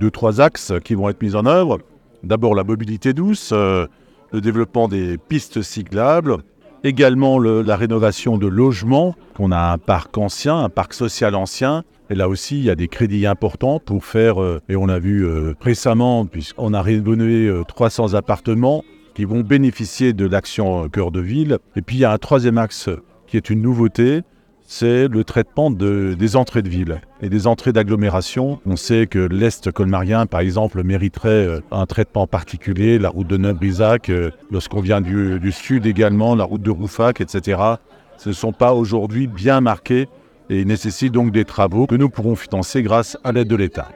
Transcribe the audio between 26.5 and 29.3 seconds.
de ville et des entrées d'agglomération. On sait que